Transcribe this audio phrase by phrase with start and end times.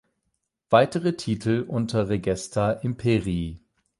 [0.71, 3.59] Weitere Titel unter Regesta Imperii